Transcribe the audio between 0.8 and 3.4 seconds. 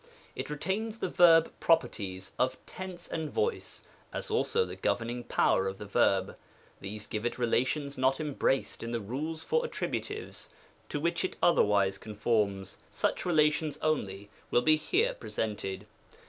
the verb properties of tense and